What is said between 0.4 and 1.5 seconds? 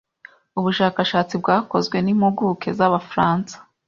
Ubushakashatsi